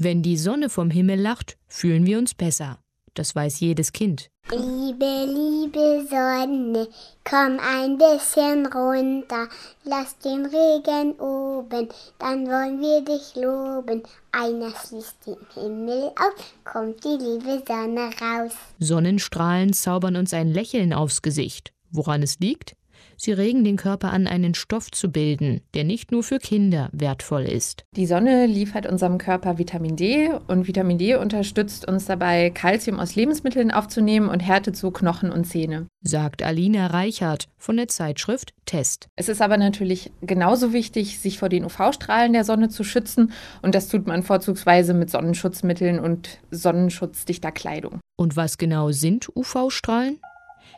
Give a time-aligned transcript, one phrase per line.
[0.00, 2.78] Wenn die Sonne vom Himmel lacht, fühlen wir uns besser.
[3.14, 4.30] Das weiß jedes Kind.
[4.48, 6.86] Liebe, liebe Sonne,
[7.28, 9.48] komm ein bisschen runter,
[9.82, 11.88] lass den Regen oben,
[12.20, 14.04] dann wollen wir dich loben.
[14.30, 18.52] Einer schließt den Himmel auf, kommt die liebe Sonne raus.
[18.78, 21.72] Sonnenstrahlen zaubern uns ein Lächeln aufs Gesicht.
[21.90, 22.76] Woran es liegt?
[23.16, 27.42] Sie regen den Körper an, einen Stoff zu bilden, der nicht nur für Kinder wertvoll
[27.42, 27.84] ist.
[27.96, 33.16] Die Sonne liefert unserem Körper Vitamin D und Vitamin D unterstützt uns dabei, Kalzium aus
[33.16, 35.86] Lebensmitteln aufzunehmen und härtet so Knochen und Zähne.
[36.02, 39.08] Sagt Alina Reichert von der Zeitschrift Test.
[39.16, 43.32] Es ist aber natürlich genauso wichtig, sich vor den UV-Strahlen der Sonne zu schützen
[43.62, 48.00] und das tut man vorzugsweise mit Sonnenschutzmitteln und sonnenschutzdichter Kleidung.
[48.16, 50.18] Und was genau sind UV-Strahlen?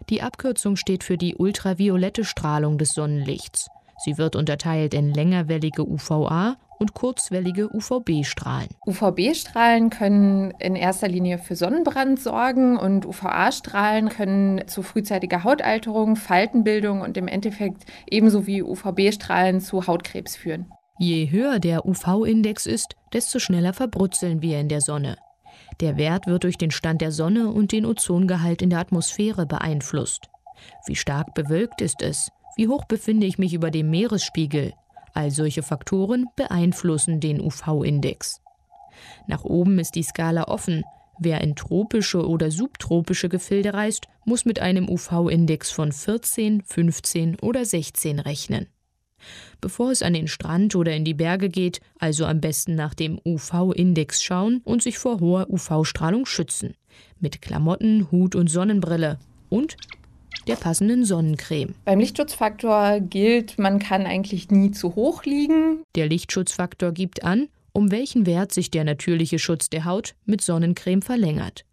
[0.09, 3.68] Die Abkürzung steht für die ultraviolette Strahlung des Sonnenlichts.
[4.02, 8.68] Sie wird unterteilt in längerwellige UVA und kurzwellige UVB-Strahlen.
[8.86, 17.02] UVB-Strahlen können in erster Linie für Sonnenbrand sorgen und UVA-Strahlen können zu frühzeitiger Hautalterung, Faltenbildung
[17.02, 20.73] und im Endeffekt ebenso wie UVB-Strahlen zu Hautkrebs führen.
[20.98, 25.16] Je höher der UV-Index ist, desto schneller verbrutzeln wir in der Sonne.
[25.80, 30.29] Der Wert wird durch den Stand der Sonne und den Ozongehalt in der Atmosphäre beeinflusst.
[30.87, 32.30] Wie stark bewölkt ist es?
[32.57, 34.73] Wie hoch befinde ich mich über dem Meeresspiegel?
[35.15, 38.41] All solche Faktoren beeinflussen den UV-Index.
[39.27, 40.85] Nach oben ist die Skala offen.
[41.19, 47.65] Wer in tropische oder subtropische Gefilde reist, muss mit einem UV-Index von 14, 15 oder
[47.65, 48.69] 16 rechnen.
[49.60, 53.21] Bevor es an den Strand oder in die Berge geht, also am besten nach dem
[53.24, 56.74] UV-Index schauen und sich vor hoher UV-Strahlung schützen.
[57.21, 59.18] Mit Klamotten, Hut und Sonnenbrille.
[59.48, 59.76] Und
[60.46, 61.74] der passenden Sonnencreme.
[61.85, 65.82] Beim Lichtschutzfaktor gilt, man kann eigentlich nie zu hoch liegen.
[65.94, 71.03] Der Lichtschutzfaktor gibt an, um welchen Wert sich der natürliche Schutz der Haut mit Sonnencreme
[71.03, 71.65] verlängert.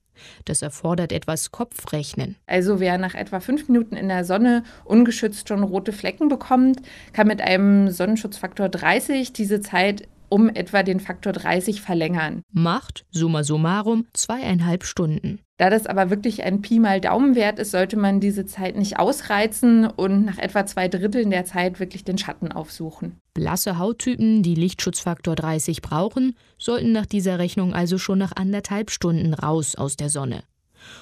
[0.46, 2.36] Das erfordert etwas Kopfrechnen.
[2.46, 6.81] Also wer nach etwa fünf Minuten in der Sonne ungeschützt schon rote Flecken bekommt,
[7.14, 12.41] kann mit einem Sonnenschutzfaktor 30 diese Zeit um etwa den Faktor 30 verlängern.
[12.52, 15.40] Macht, summa summarum, zweieinhalb Stunden.
[15.57, 19.88] Da das aber wirklich ein Pi mal Daumenwert ist, sollte man diese Zeit nicht ausreizen
[19.88, 23.19] und nach etwa zwei Dritteln der Zeit wirklich den Schatten aufsuchen.
[23.34, 29.34] Blasse Hauttypen, die Lichtschutzfaktor 30 brauchen, sollten nach dieser Rechnung also schon nach anderthalb Stunden
[29.34, 30.44] raus aus der Sonne.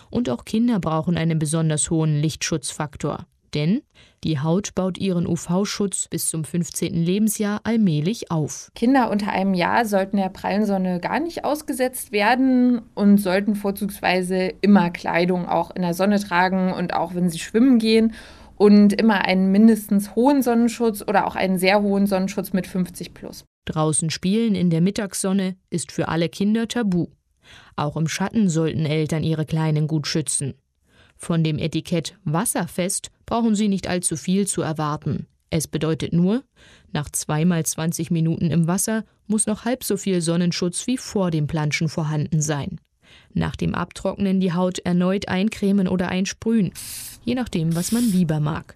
[0.10, 3.26] Und auch Kinder brauchen einen besonders hohen Lichtschutzfaktor.
[3.56, 3.82] Denn
[4.24, 6.94] die Haut baut ihren UV-Schutz bis zum 15.
[6.94, 8.70] Lebensjahr allmählich auf.
[8.76, 14.54] Kinder unter einem Jahr sollten der prallen Sonne gar nicht ausgesetzt werden und sollten vorzugsweise
[14.62, 18.14] immer Kleidung auch in der Sonne tragen und auch wenn sie schwimmen gehen
[18.58, 23.46] und immer einen mindestens hohen Sonnenschutz oder auch einen sehr hohen Sonnenschutz mit 50 plus.
[23.66, 27.08] Draußen spielen in der Mittagssonne ist für alle Kinder tabu.
[27.76, 30.56] Auch im Schatten sollten Eltern ihre Kleinen gut schützen.
[31.18, 35.28] Von dem Etikett Wasserfest brauchen Sie nicht allzu viel zu erwarten.
[35.50, 36.44] Es bedeutet nur,
[36.92, 41.48] nach zweimal 20 Minuten im Wasser muss noch halb so viel Sonnenschutz wie vor dem
[41.48, 42.80] Planschen vorhanden sein.
[43.34, 46.74] Nach dem Abtrocknen die Haut erneut eincremen oder einsprühen,
[47.24, 48.76] je nachdem, was man lieber mag.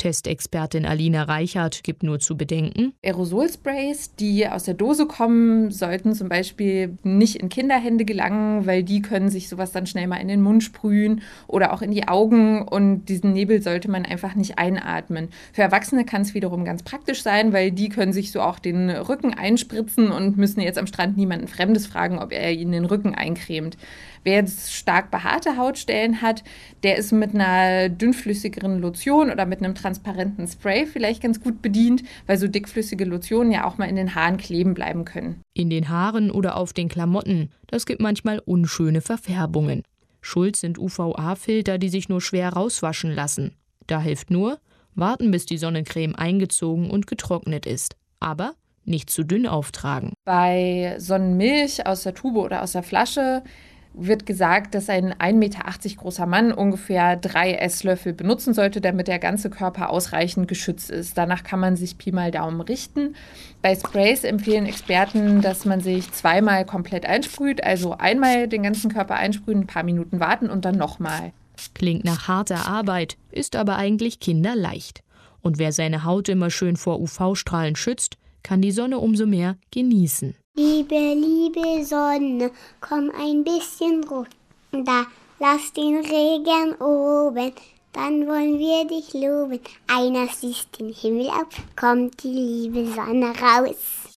[0.00, 2.94] Testexpertin Alina Reichert gibt nur zu bedenken.
[3.04, 9.02] Aerosolsprays, die aus der Dose kommen, sollten zum Beispiel nicht in Kinderhände gelangen, weil die
[9.02, 12.66] können sich sowas dann schnell mal in den Mund sprühen oder auch in die Augen
[12.66, 15.28] und diesen Nebel sollte man einfach nicht einatmen.
[15.52, 18.88] Für Erwachsene kann es wiederum ganz praktisch sein, weil die können sich so auch den
[18.88, 23.14] Rücken einspritzen und müssen jetzt am Strand niemanden Fremdes fragen, ob er ihnen den Rücken
[23.14, 23.76] eincremt.
[24.22, 26.44] Wer jetzt stark behaarte Hautstellen hat,
[26.82, 32.04] der ist mit einer dünnflüssigeren Lotion oder mit einem transparenten Spray vielleicht ganz gut bedient,
[32.26, 35.42] weil so dickflüssige Lotionen ja auch mal in den Haaren kleben bleiben können.
[35.52, 39.82] In den Haaren oder auf den Klamotten, das gibt manchmal unschöne Verfärbungen.
[40.20, 43.56] Schuld sind UVA-Filter, die sich nur schwer rauswaschen lassen.
[43.88, 44.58] Da hilft nur,
[44.94, 47.96] warten, bis die Sonnencreme eingezogen und getrocknet ist.
[48.20, 50.12] Aber nicht zu dünn auftragen.
[50.24, 53.42] Bei Sonnenmilch aus der Tube oder aus der Flasche
[53.92, 55.64] wird gesagt, dass ein 1,80 Meter
[55.96, 61.18] großer Mann ungefähr drei Esslöffel benutzen sollte, damit der ganze Körper ausreichend geschützt ist.
[61.18, 63.14] Danach kann man sich Pi mal Daumen richten.
[63.62, 69.16] Bei Sprays empfehlen Experten, dass man sich zweimal komplett einsprüht, also einmal den ganzen Körper
[69.16, 71.32] einsprühen, ein paar Minuten warten und dann nochmal.
[71.74, 75.02] Klingt nach harter Arbeit, ist aber eigentlich kinderleicht.
[75.42, 80.34] Und wer seine Haut immer schön vor UV-Strahlen schützt, kann die Sonne umso mehr genießen.
[80.56, 82.50] Liebe, liebe Sonne,
[82.80, 85.06] komm ein bisschen runter,
[85.38, 87.52] lass den Regen oben,
[87.92, 89.60] dann wollen wir dich loben.
[89.86, 93.99] Einer siehst den Himmel auf, kommt die liebe Sonne raus.